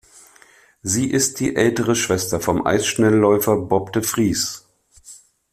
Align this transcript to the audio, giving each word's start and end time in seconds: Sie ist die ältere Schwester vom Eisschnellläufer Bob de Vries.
Sie 0.81 1.11
ist 1.11 1.39
die 1.39 1.55
ältere 1.55 1.95
Schwester 1.95 2.39
vom 2.41 2.65
Eisschnellläufer 2.65 3.55
Bob 3.55 3.93
de 3.93 4.01
Vries. 4.03 4.65